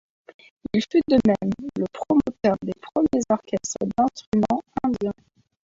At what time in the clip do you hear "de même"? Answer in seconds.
1.07-1.51